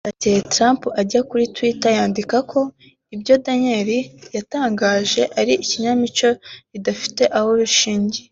[0.00, 2.60] Bwacyeye Trump ajya kuri Twitter yandika ko
[3.14, 3.94] ibyo Daniels
[4.36, 6.28] yatangaje ari ikinamico
[6.72, 8.26] ridafite aho rishingiye